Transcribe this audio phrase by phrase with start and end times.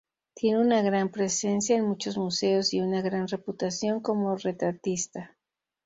[0.33, 5.37] Tiene una gran presencia en muchos museos y una gran reputación como retratista.